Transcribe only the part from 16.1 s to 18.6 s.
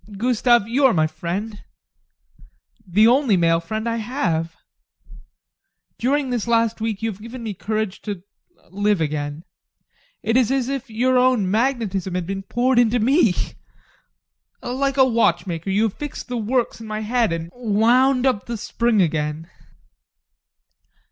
the works in my head and wound up the